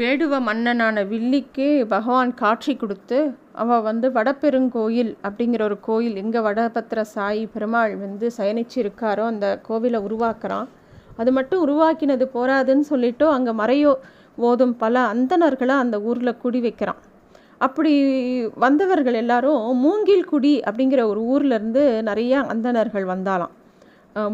[0.00, 3.16] வேடுவ மன்னனான வில்லிக்கு பகவான் காட்சி கொடுத்து
[3.62, 9.98] அவள் வந்து வடபெருங்கோயில் அப்படிங்கிற ஒரு கோயில் எங்கே வடபத்திர சாயி பெருமாள் வந்து சயனிச்சு இருக்காரோ அந்த கோவிலை
[10.06, 10.68] உருவாக்குறான்.
[11.20, 13.92] அது மட்டும் உருவாக்கினது போராதுன்னு சொல்லிட்டு அங்கே மறையோ
[14.48, 17.00] ஓதும் பல அந்தணர்களை அந்த ஊரில் குடி வைக்கிறான்.
[17.66, 17.92] அப்படி
[18.64, 23.52] வந்தவர்கள் எல்லாரும் மூங்கில் குடி அப்படிங்கிற ஒரு ஊர்லேருந்து நிறைய அந்தணர்கள் வந்தாலாம்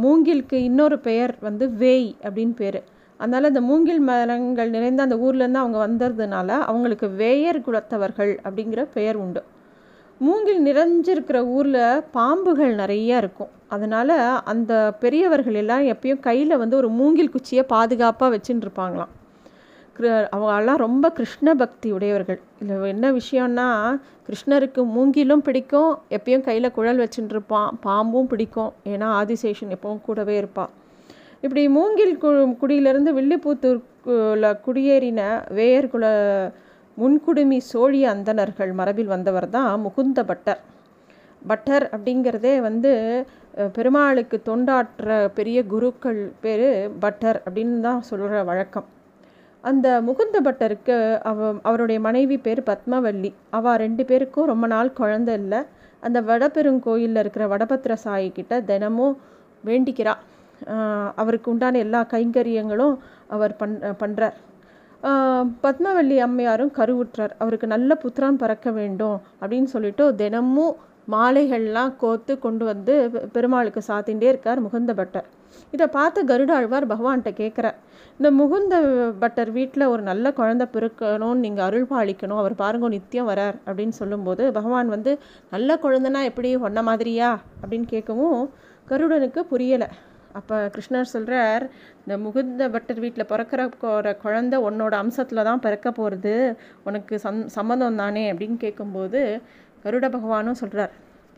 [0.04, 2.80] மூங்கிலுக்கு இன்னொரு பெயர் வந்து வேய் அப்படின்னு பேர்.
[3.20, 9.42] அதனால் அந்த மூங்கில் மரங்கள் நிறைந்த அந்த ஊர்லேருந்து அவங்க வந்ததுனால அவங்களுக்கு வேயர் குலத்தவர்கள் அப்படிங்கிற பெயர் உண்டு.
[10.20, 11.82] மூங்கில் நிறைஞ்சிருக்கிற ஊரில்
[12.16, 13.52] பாம்புகள் நிறைய இருக்கும்.
[13.74, 14.16] அதனால்
[14.52, 19.12] அந்த பெரியவர்கள் எல்லாம் எப்பயும் கையில் வந்து ஒரு மூங்கில் குச்சியை பாதுகாப்பாக வச்சுட்டு இருப்பாங்களாம்.
[20.34, 22.40] அவங்களாம் ரொம்ப கிருஷ்ண பக்தி உடையவர்கள்.
[22.62, 23.68] இதில் என்ன விஷயம்னா
[24.26, 28.72] கிருஷ்ணருக்கு மூங்கிலும் பிடிக்கும் எப்பயும் கையில் குழல் வச்சுட்டு இருப்பான் பாம்பும் பிடிக்கும்.
[28.92, 30.72] ஏன்னா ஆதிசேஷன் எப்பவும் கூடவே இருப்பாள்
[31.42, 32.28] இப்படி மூங்கில் கு
[32.60, 35.20] குடியிலிருந்து வில்லிபுத்தூர்ல குடியேறின
[35.58, 36.06] வேயர்குல
[36.96, 40.60] முன்குடுமி சோழிய அந்தணர்கள் மரபில் வந்தவர் தான் முகுந்த பட்டர்.
[41.42, 42.92] பட்டர் அப்படிங்கிறதே வந்து
[43.76, 46.66] பெருமாளுக்கு தொண்டாற்ற பெரிய குருக்கள் பேர்
[47.04, 48.86] பட்டர் அப்படின்னு தான் சொல்கிற வழக்கம்.
[49.64, 50.96] அந்த முகுந்த பட்டருக்கு
[51.30, 53.30] அவ அவருடைய மனைவி பேர் பத்மவல்லி.
[53.58, 55.60] அவள் ரெண்டு பேருக்கும் ரொம்ப நாள் குழந்த இல்லை.
[56.02, 59.16] அந்த வடபெருங்கோயிலில் இருக்கிற வடபத்திர சாயி கிட்ட தினமும்
[59.64, 60.20] வேண்டிக்கிறாள்
[61.14, 62.96] அவருக்கு உண்டான எல்லா கைங்கரியங்களும்
[63.28, 64.36] அவர் பண் பண்ணுறார்
[65.64, 67.32] பத்மவல்லி அம்மையாரும் கருவுற்றார்.
[67.38, 70.76] அவருக்கு நல்ல புத்திரான் பறக்க வேண்டும் அப்படின்னு சொல்லிட்டு தினமும்
[71.10, 72.94] மாலைகள்லாம் கோத்து கொண்டு வந்து
[73.32, 75.28] பெருமாளுக்கு சாத்தின்றே இருக்கார் முகுந்த பட்டர்.
[75.70, 77.78] இதை பார்த்து கருடாழ்வார் பகவான்கிட்ட கேட்குறார்.
[78.16, 78.74] இந்த முகுந்த
[79.18, 82.40] பட்டர் வீட்டில் ஒரு நல்ல குழந்தை பிறக்கணும்னு நீங்கள் அருள் பாலிக்கணும்.
[82.42, 85.18] அவர் பாருங்க நித்தியம் வரார் அப்படின்னு சொல்லும்போது பகவான் வந்து
[85.50, 86.56] நல்ல குழந்தைனா எப்படி?
[86.56, 87.30] ஒன்ன மாதிரியா?
[87.62, 88.48] அப்படின்னு கேட்கவும்
[88.90, 89.88] கருடனுக்கு புரியலை.
[90.32, 91.64] அப்போ கிருஷ்ணர் சொல்கிறார்
[92.04, 93.60] இந்த முகுந்த பட்டர் வீட்டில் பிறக்கிற
[94.24, 96.34] குழந்த உன்னோட அம்சத்தில் தான் பிறக்க போகிறது
[96.84, 98.24] உனக்கு சம் சம்மதம் தானே?
[98.32, 99.20] அப்படின்னு கேட்கும்போது
[99.84, 100.92] கருட பகவானும் சொல்கிறார்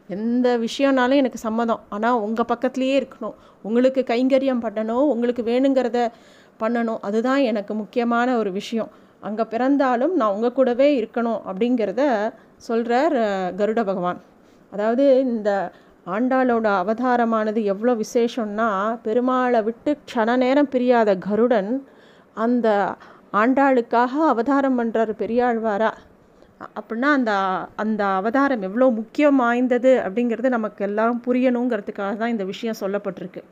[0.08, 1.82] எந்த விஷயம்னாலும் எனக்கு சம்மதம்.
[1.88, 3.36] ஆனால் உங்கள் பக்கத்துலேயே இருக்கணும்.
[3.62, 5.06] உங்களுக்கு கைங்கரியம் பண்ணணும்.
[5.14, 6.00] உங்களுக்கு வேணுங்கிறத
[6.60, 7.00] பண்ணணும்.
[7.08, 8.90] அதுதான் எனக்கு முக்கியமான ஒரு விஷயம்.
[9.20, 11.40] அங்கே பிறந்தாலும் நான் உங்கள் கூடவே இருக்கணும்.
[11.50, 12.02] அப்படிங்கிறத
[12.56, 13.16] சொல்கிறார்
[13.60, 14.20] கருட பகவான்.
[14.72, 15.50] அதாவது இந்த
[16.06, 18.68] ஆண்டாளோட அவதாரமானது எவ்வளோ விசேஷம்னா
[19.06, 21.72] பெருமாளை விட்டு க்ஷண நேரம் பிரியாத கருடன்
[22.36, 22.68] அந்த
[23.32, 25.90] ஆண்டாளுக்காக அவதாரம் பண்ணுறாரு பெரியாழ்வாரா.
[26.78, 27.32] அப்படின்னா அந்த
[27.82, 33.42] அந்த அவதாரம் எவ்வளோ முக்கியம் வாய்ந்தது அப்படிங்கிறது நமக்கு எல்லாரும் புரியணுங்கிறதுக்காக தான் இந்த விஷயம் சொல்லப்பட்டிருக்கு.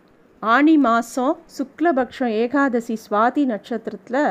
[0.42, 4.22] ஆணி மாதம் சுக்லபக்ஷம் ஏகாதசி சுவாதி நட்சத்திரத்தில்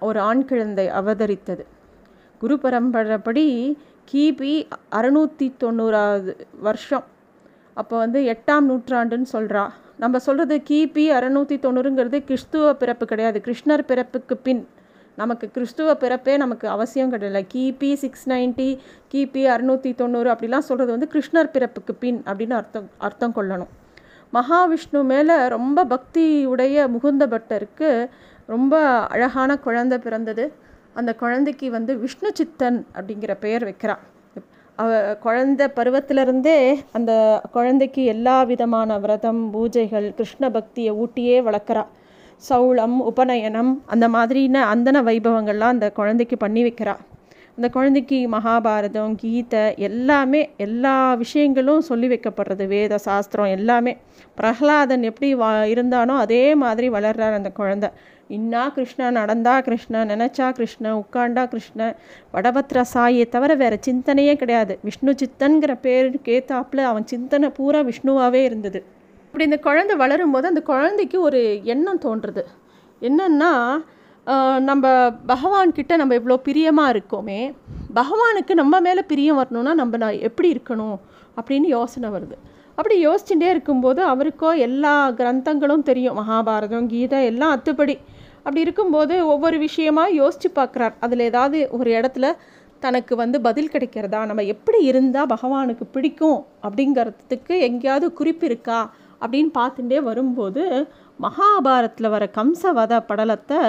[0.00, 1.64] ஒரு ஆண் குழந்தை அவதரித்தது.
[2.40, 3.46] குரு பரம்பரைப்படி
[4.12, 4.54] கிபி
[4.98, 6.32] அறுநூற்றி தொண்ணூறாவது
[6.66, 7.04] வருஷம்.
[7.74, 9.64] அப்போ வந்து எட்டாம் நூற்றாண்டுன்னு சொல்கிறா
[10.02, 13.38] நம்ம சொல்கிறது கிபி அறநூற்றி தொண்ணூறுங்கிறது கிறிஸ்துவ பிறப்பு கிடையாது.
[13.46, 14.62] கிருஷ்ணர் பிறப்புக்கு பின்.
[15.20, 18.68] நமக்கு கிறிஸ்துவ பிறப்பே நமக்கு அவசியம் கிடையாது கிபி சிக்ஸ் நைன்ட்டி
[19.12, 23.72] கிபி அறுநூற்றி தொண்ணூறு அப்படிலாம் சொல்கிறது வந்து கிருஷ்ணர் பிறப்புக்கு பின் அப்படின்னு அர்த்தம் அர்த்தம் கொள்ளணும்.
[24.32, 27.90] மகாவிஷ்ணு மேலே ரொம்ப பக்தி உடைய முகுந்த பட்டருக்கு
[28.54, 28.74] ரொம்ப
[29.14, 30.44] அழகான குழந்தை பிறந்தது.
[31.00, 34.02] அந்த குழந்தைக்கு வந்து விஷ்ணு சித்தன் அப்படிங்கிற பெயர் வைக்கிறான்.
[34.78, 34.90] அவ
[35.24, 36.58] குழந்த பருவத்திலிருந்தே
[36.92, 37.12] அந்த
[37.52, 41.84] குழந்தைக்கு எல்லா விதமான விரதம் பூஜைகள் கிருஷ்ண பக்தியை ஊட்டியே வளர்க்குறா
[42.48, 46.94] சௌளம் உபநயனம் அந்த மாதிரின அந்தன வைபவங்கள்லாம் அந்த குழந்தைக்கு பண்ணி வைக்கிறா
[47.58, 53.92] அந்த குழந்தைக்கு மகாபாரதம் கீதை எல்லாமே எல்லா விஷயங்களும் சொல்லி வைக்கப்படுறது வேத சாஸ்திரம் எல்லாமே.
[54.38, 57.90] பிரகலாதன் எப்படி வா இருந்தானோ அதே மாதிரி வளர்றார் அந்த குழந்தை.
[58.30, 61.94] இன்னா கிருஷ்ணன் நடந்தா கிருஷ்ணன் நினச்சா கிருஷ்ண உட்காண்டா கிருஷ்ணன்
[62.34, 64.74] வடபத்ர சாயை தவிர வேறு சிந்தனையே கிடையாது.
[64.86, 68.80] விஷ்ணு சித்தன்கிற பேர் கேத்தாப்பில் அவன் சிந்தனை பூரா விஷ்ணுவாகவே இருந்தது.
[69.26, 71.42] அப்படி இந்த குழந்தை வளரும் போது அந்த குழந்தைக்கு ஒரு
[71.74, 72.44] எண்ணம் தோன்றுறது
[73.02, 73.52] என்னன்னா
[74.68, 74.84] நம்ம
[75.30, 77.40] பகவான்கிட்ட நம்ம இவ்வளோ பிரியமாக இருக்கோமே
[77.98, 80.96] பகவானுக்கு நம்ம மேலே பிரியம் வரணும்னா நம்ம நான் எப்படி இருக்கணும்
[81.38, 82.36] அப்படின்னு யோசனை வருது.
[82.78, 86.18] அப்படி யோசிச்சுட்டே இருக்கும்போது அவருக்கோ எல்லா கிரந்தங்களும் தெரியும்.
[86.20, 87.94] மகாபாரதம் கீதை எல்லாம் அத்துப்படி.
[88.46, 90.94] அப்படி இருக்கும்போது ஒவ்வொரு விஷயமாக யோசித்து பார்க்குறார்.
[91.04, 92.26] அதில் ஏதாவது ஒரு இடத்துல
[92.84, 94.20] தனக்கு வந்து பதில் கிடைக்கிறதா?
[94.30, 96.40] நம்ம எப்படி இருந்தால் பகவானுக்கு பிடிக்கும்?
[96.66, 98.80] அப்படிங்கிறதுக்கு எங்கேயாவது குறிப்பு இருக்கா?
[99.22, 100.62] அப்படின்னு பார்த்துட்டே வரும்போது
[101.24, 103.60] மகாபாரத்தில் வர கம்சவத படலத்தை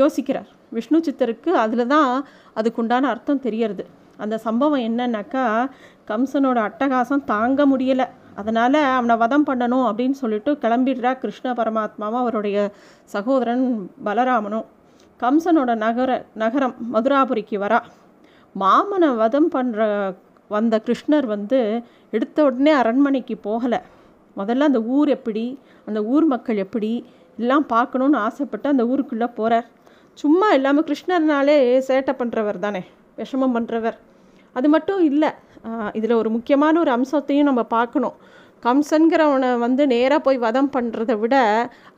[0.00, 0.48] யோசிக்கிறார்.
[0.76, 2.10] விஷ்ணு சித்தருக்கு அதில் தான்
[2.58, 3.84] அதுக்குண்டான அர்த்தம் தெரியறது.
[4.24, 5.44] அந்த சம்பவம் என்னன்னாக்கா
[6.10, 8.06] கம்சனோட அட்டகாசம் தாங்க முடியலை.
[8.40, 12.56] அதனால் அவனை வதம் பண்ணணும் அப்படின்னு சொல்லிட்டு கிளம்பிடுறா கிருஷ்ண பரமாத்மாவும் அவருடைய
[13.14, 13.64] சகோதரன்
[14.06, 14.66] பலராமனும்.
[15.20, 16.10] கம்சனோட நகர
[16.42, 17.80] நகரம் மதுராபுரிக்கு வரா.
[18.54, 19.82] மாமனை வதம் பண்ணுற
[20.50, 21.60] வந்த கிருஷ்ணர் வந்து
[22.12, 23.80] எடுத்த உடனே அரண்மனைக்கு போகலை.
[24.36, 25.44] முதல்ல அந்த ஊர் எப்படி
[25.88, 26.90] அந்த ஊர் மக்கள் எப்படி
[27.38, 29.68] எல்லாம் பார்க்கணுன்னு ஆசைப்பட்டு அந்த ஊருக்குள்ளே போகிறார்
[30.18, 31.56] சும்மா இல்லாமல் கிருஷ்ணர்னாலே
[31.88, 32.82] சேட்டை பண்ணுறவர் தானே
[33.20, 33.96] விஷமம் பண்ணுறவர்
[34.56, 35.30] அது மட்டும் இல்லை
[35.98, 38.16] இதில் ஒரு முக்கியமான ஒரு அம்சத்தையும் நம்ம பார்க்கணும்.
[38.62, 41.34] கம்சன்கிறவனை வந்து நேராக போய் வதம் பண்ணுறத விட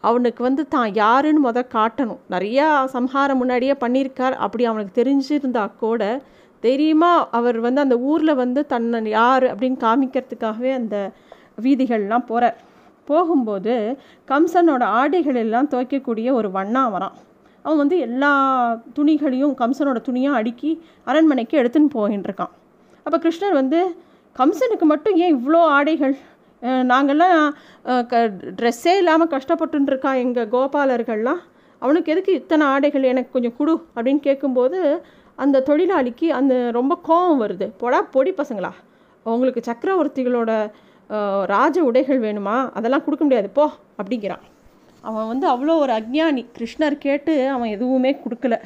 [0.08, 2.20] அவனுக்கு வந்து தான் யாருன்னு முத காட்டணும்.
[2.34, 2.66] நிறையா
[2.96, 4.36] சம்ஹாரம் முன்னாடியே பண்ணியிருக்கார்.
[4.46, 6.02] அப்படி அவனுக்கு தெரிஞ்சிருந்தா கூட
[6.62, 10.96] தைரியமாக அவர் வந்து அந்த ஊரில் வந்து தன்னை யார் அப்படின்னு காமிக்கிறதுக்காகவே அந்த
[11.64, 12.56] வீதிகள்லாம் போகிறார்
[13.08, 13.74] போகும்போது
[14.28, 17.16] கம்சனோட ஆடைகள் எல்லாம் துவைக்கக்கூடிய ஒரு வண்ணா வரான்
[17.64, 18.32] அவன் வந்து எல்லா
[18.96, 20.70] துணிகளையும் கம்சனோட துணியாக அடுக்கி
[21.06, 22.52] அரண்மனைக்கு எடுத்துன்னு போயின்னு இருக்கான்
[23.06, 23.80] அப்போ கிருஷ்ணர் வந்து
[24.36, 26.14] கம்சனுக்கு மட்டும் ஏன் இவ்வளோ ஆடைகள்?
[26.90, 27.40] நாங்கள்லாம்
[28.10, 28.22] க
[28.58, 31.42] ட்ரெஸ்ஸே இல்லாமல் கஷ்டப்பட்டுருக்கா எங்கள் கோபாலர்கள்லாம்?
[31.82, 33.04] அவனுக்கு எதுக்கு இத்தனை ஆடைகள்?
[33.12, 34.78] எனக்கு கொஞ்சம் கொடு அப்படின்னு கேட்கும்போது
[35.44, 37.66] அந்த தொழிலாளிக்கு அந்த ரொம்ப கோபம் வருது.
[37.82, 38.72] பொடா பொடி பசங்களா.
[39.26, 40.50] உங்களுக்கு சக்கரவர்த்திகளோட
[41.54, 42.56] ராஜ உடைகள் வேணுமா?
[42.78, 43.48] அதெல்லாம் கொடுக்க முடியாது.
[43.58, 43.66] போ
[44.00, 44.44] அப்படிங்கிறான்.
[45.08, 48.56] அவன் வந்து அவ்வளோ ஒரு அக்ஞானி கிருஷ்ணர் கேட்டு அவன் எதுவுமே கொடுக்கல.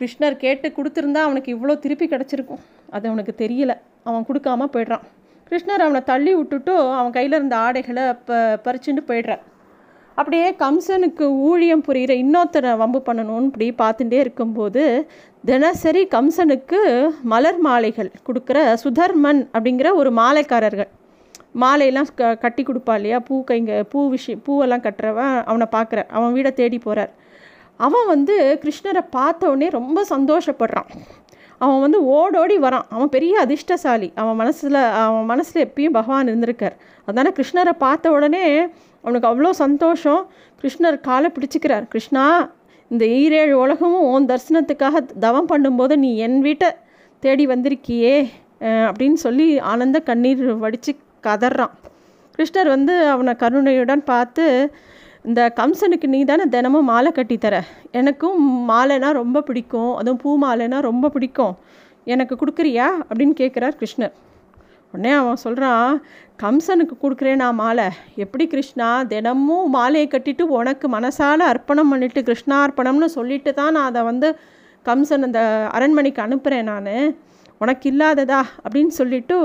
[0.00, 2.62] கிருஷ்ணர் கேட்டு கொடுத்துருந்தா அவனுக்கு இவ்வளோ திருப்பி கிடச்சிருக்கும்.
[2.96, 3.72] அது அவனுக்கு தெரியல.
[4.08, 5.04] அவன் கொடுக்காம போய்ட்றான்.
[5.50, 8.36] கிருஷ்ணர் அவனை தள்ளி விட்டுட்டு அவன் கையில் இருந்த ஆடைகளை ப
[8.66, 9.42] பறிச்சுட்டு போய்ட்றான்
[10.18, 14.82] அப்படியே கம்சனுக்கு ஊழியம் புரிகிற இன்னொருத்தரை வம்பு பண்ணணும்னு இப்படி பார்த்துட்டே இருக்கும்போது
[15.44, 16.80] தினசரி கம்சனுக்கு
[17.32, 20.90] மலர் மாலைகள் கொடுக்குற சுதர்மன் அப்படிங்கிற ஒரு மாலைக்காரர்கள்.
[21.62, 23.18] மாலையெல்லாம் க கட்டி கொடுப்பா இல்லையா?
[23.28, 27.12] பூ கைங்க பூ விஷயம் பூவெல்லாம் கட்டுறவன் அவனை பார்க்குற அவன் வீடை தேடி போகிறார்
[27.86, 30.90] அவன் வந்து கிருஷ்ணரை பார்த்த உடனே ரொம்ப சந்தோஷப்படுறான்.
[31.64, 32.86] அவன் வந்து ஓடோடி வரான்.
[32.94, 34.08] அவன் பெரிய அதிர்ஷ்டசாலி.
[34.20, 36.76] அவன் மனசில் அவன் மனசில் எப்பயும் பகவான் இருந்திருக்கார்.
[37.08, 38.44] அதனால் கிருஷ்ணரை பார்த்த உடனே
[39.04, 40.22] அவனுக்கு அவ்வளோ சந்தோஷம்.
[40.62, 41.84] கிருஷ்ணர் காலை பிடிச்சிக்கிறார்.
[41.94, 42.24] கிருஷ்ணா
[42.90, 46.70] இந்த ஈரேழு உலகமும் உன் தரிசனத்துக்காக தவம் பண்ணும்போது நீ என் வீட்டை
[47.22, 48.14] தேடி வந்திருக்கியே
[48.88, 50.92] அப்படின்னு சொல்லி ஆனந்த கண்ணீர் வடித்து
[51.26, 51.74] கதறான்.
[52.36, 54.44] கிருஷ்ணர் வந்து அவனை கருணையுடன் பார்த்து
[55.28, 57.56] இந்த கம்சனுக்கு நீ தானே தினமும் மாலை கட்டித்தர
[58.00, 58.38] எனக்கும்
[58.70, 59.96] மாலைனா ரொம்ப பிடிக்கும்.
[59.96, 61.54] அதுவும் பூ மாலைனா ரொம்ப பிடிக்கும்.
[62.04, 62.86] எனக்கு கொடுக்குறியா?
[63.08, 64.14] அப்படின்னு கேட்குறார் கிருஷ்ணர்.
[64.94, 65.90] உடனே அவன் சொல்கிறான்
[66.42, 67.88] கம்சனுக்கு கொடுக்குறேன் நான் மாலை?
[68.24, 68.88] எப்படி கிருஷ்ணா?
[69.12, 74.30] தினமும் மாலையை கட்டிட்டு உனக்கு மனசால் அர்ப்பணம் பண்ணிட்டு கிருஷ்ணார்ப்பணம்னு சொல்லிட்டு தான் நான் அதை வந்து
[74.88, 75.42] கம்சன் அந்த
[75.76, 76.92] அரண்மனைக்கு அனுப்புகிறேன் நான்.
[77.62, 79.36] உனக்கு இல்லாததா அப்படின்னு சொல்லிட்டு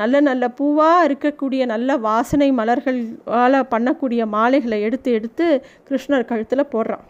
[0.00, 5.46] நல்ல நல்ல பூவாக இருக்கக்கூடிய நல்ல வாசனை மலர்களால் பண்ணக்கூடிய மாலைகளை எடுத்து எடுத்து
[5.88, 7.04] கிருஷ்ணர் கழுத்தில் போடுறான்.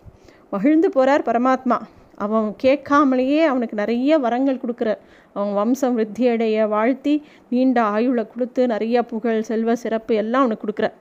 [0.55, 1.76] மகிழ்ந்து போகிறார் பரமாத்மா.
[2.25, 5.00] அவன் கேட்காமலேயே அவனுக்கு நிறைய வரங்கள் கொடுக்குறார்.
[5.35, 7.14] அவன் வம்சம் விருத்தியடைய வாழ்த்தி
[7.53, 10.96] நீண்ட ஆயுளை கொடுத்து நிறைய புகழ் செல்வ சிறப்பு எல்லாம் அவனுக்கு கொடுக்குறார்.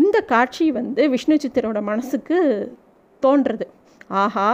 [0.00, 2.38] இந்த காட்சி வந்து விஷ்ணு சித்தரோட மனசுக்கு
[3.26, 3.66] தோன்றுறது.
[4.22, 4.50] ஆஹா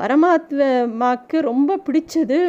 [0.00, 2.40] பரமாத்மாக்கு ரொம்ப பிடிச்சது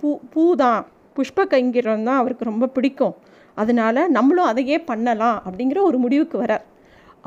[0.00, 0.80] பூ பூ தான்
[1.16, 3.14] புஷ்ப கைங்கிரம் தான் அவருக்கு ரொம்ப பிடிக்கும்.
[3.62, 6.64] அதனால் நம்மளும் அதையே பண்ணலாம் அப்படிங்கிற ஒரு முடிவுக்கு வரார்.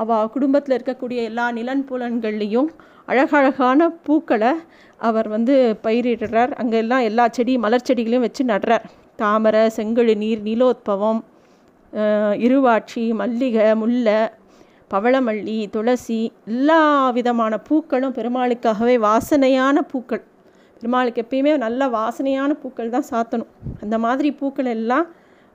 [0.02, 2.70] அவள் குடும்பத்தில் இருக்கக்கூடிய எல்லா நிலன் புலன்கள்லேயும்
[3.10, 4.52] அழகழகான பூக்களை
[5.08, 5.54] அவர் வந்து
[5.84, 6.52] பயிரிடுறார்.
[6.60, 8.86] அங்கே எல்லாம் எல்லா செடி மலர் செடிகளையும் வச்சு நடுறார்.
[9.22, 11.20] தாமரை செங்கழு நீர் நீலோத்பவம்
[12.46, 14.20] இருவாட்சி மல்லிகை முல்லை
[14.92, 16.20] பவளமல்லி துளசி
[16.52, 16.80] எல்லா
[17.16, 20.22] விதமான பூக்களும் பெருமாளுக்காகவே வாசனையான பூக்கள்.
[20.82, 23.50] பெருமாளுக்கு எப்பயுமே நல்ல வாசனையான பூக்கள் தான் சாத்தணும்.
[23.82, 25.06] அந்த மாதிரி பூக்கள் எல்லாம்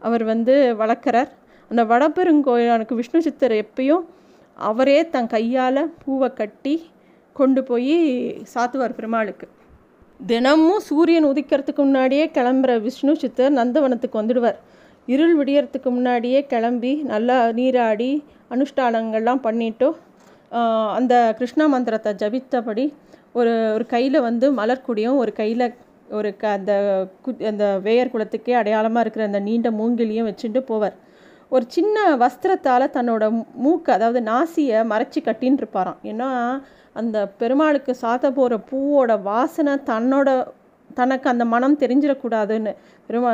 [0.01, 1.31] அவர் வந்து வளர்க்குறார்.
[1.71, 4.03] அந்த வடபெருங்கோயிலுக்கு விஷ்ணு சித்தர் எப்பயும்
[4.69, 6.75] அவரே தன் கையால் பூவை கட்டி
[7.35, 7.97] கொண்டு போய்
[8.53, 9.47] சாத்துவார் பெருமாளுக்கு.
[10.19, 14.57] தினமும் சூரியன் உதிக்கிறதுக்கு முன்னாடியே கிளம்புற விஷ்ணு சித்தர் நந்தவனத்துக்கு வந்துடுவார்.
[15.13, 18.11] இருள் விடியறதுக்கு முன்னாடியே கிளம்பி நல்லா நீராடி
[18.53, 19.89] அனுஷ்டானங்கள்லாம் பண்ணிவிட்டு
[20.97, 22.85] அந்த கிருஷ்ணா மந்திரத்தை ஜபித்தபடி
[23.35, 25.65] ஒரு ஒரு கையில் வந்து மலர்க்குடியும் ஒரு கையில்
[26.17, 26.73] ஒரு க அந்த
[27.25, 30.95] கு அந்த வேயர் குளத்துக்கே அடையாளமாக இருக்கிற அந்த நீண்ட மூங்கிலியும் வச்சுட்டு போவார்.
[31.51, 33.23] ஒரு சின்ன வஸ்திரத்தால் தன்னோட
[33.65, 35.99] மூக்கு அதாவது நாசியை மறைச்சி கட்டின்னு இருப்பாராம்.
[36.11, 36.29] ஏன்னா
[36.95, 40.29] அந்த பெருமாளுக்கு சாத்த போகிற பூவோட வாசனை தன்னோட
[40.99, 42.71] தனக்கு அந்த மனம் தெரிஞ்சிடக்கூடாதுன்னு.
[43.09, 43.31] பெருமா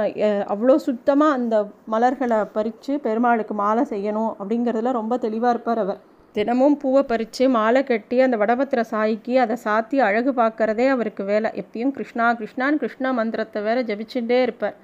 [0.54, 1.56] அவ்வளோ சுத்தமாக அந்த
[1.94, 6.02] மலர்களை பறித்து பெருமாளுக்கு மாலை செய்யணும் அப்படிங்கிறதுல ரொம்ப தெளிவாக இருப்பார் அவர்.
[6.36, 11.50] தினமும் பூவை பறித்து மாலை கட்டி அந்த வடபத்திர சாய்க்கு அதை சாத்தி அழகு பார்க்குறதே அவருக்கு வேலை.
[11.62, 14.76] எப்பயும் கிருஷ்ணா கிருஷ்ணான்னு கிருஷ்ணா மந்திரத்தை வேற ஜபிச்சுட்டே இருப்பார்.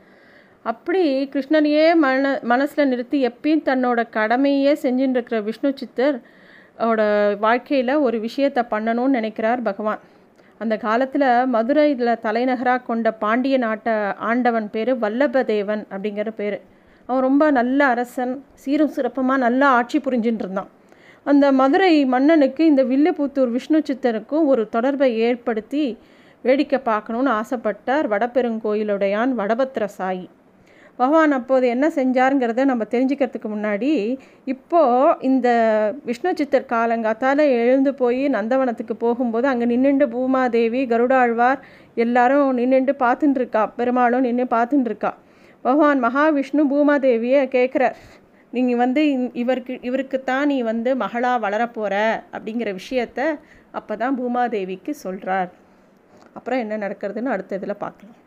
[0.72, 1.04] அப்படி
[1.34, 6.18] கிருஷ்ணனையே மன மனசில் நிறுத்தி எப்பயும் தன்னோட கடமையே செஞ்சுட்டு இருக்கிற விஷ்ணு சித்தர்
[7.46, 10.02] வாழ்க்கையில் ஒரு விஷயத்தை பண்ணணும்னு நினைக்கிறார் பகவான்.
[10.64, 13.94] அந்த காலத்தில் மதுரையில் தலைநகராக கொண்ட பாண்டிய நாட்டை
[14.30, 16.58] ஆண்டவன் பேர் வல்லபதேவன் அப்படிங்கிற பேர்.
[17.10, 20.70] அவன் ரொம்ப நல்ல அரசன் சீரும் சிறப்பமாக நல்லா ஆட்சி புரிஞ்சுட்டு இருந்தான்.
[21.26, 25.98] அந்த மதுரை மன்னனுக்கு இந்த வில்லுபுத்தூர் விஷ்ணு சித்தருக்கும் ஒரு தொடர்பை ஏற்படுத்தி
[26.44, 30.30] வேடிக்கை பார்க்கணுன்னு ஆசைப்பட்டார் வடபெருங்கோயிலுடையான் வடபத்திர சாயி.
[30.98, 35.50] பகவான் அப்போது என்ன செஞ்சாருங்கிறத நம்ம தெரிஞ்சுக்கிறதுக்கு முன்னாடி இப்போது இந்த
[36.06, 41.60] விஷ்ணு சித்தர் காலங்காத்தால் எழுந்து போய் நந்தவனத்துக்கு போகும்போது அங்கே நின்றுண்டு பூமாதேவி கருடாழ்வார்
[41.96, 45.14] எல்லாரும் நின்றுண்டு பார்த்துட்டுருக்கா பெருமாளும் நின்று பார்த்துட்டுருக்கா
[45.62, 47.96] பகவான் மகாவிஷ்ணு பூமாதேவியை கேட்குறார்
[48.54, 49.02] நீங்கள் வந்து
[49.42, 51.96] இவருக்கு இவருக்குத்தான் நீ வந்து மகளாக வளரப்போகிற
[52.36, 53.20] அப்படிங்கிற விஷயத்த
[53.72, 55.52] அப்போ தான் பூமாதேவிக்கு சொல்கிறார்
[56.34, 58.18] அப்புறம் என்ன நடக்கிறதுன்னு அடுத்த இதில் பார்க்கலாம்.